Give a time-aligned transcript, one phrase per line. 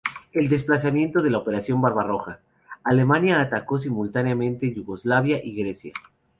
[0.33, 2.39] El aplazamiento de la Operación Barbarroja,
[2.83, 5.93] Alemania atacó simultáneamente Yugoslavia y Grecia.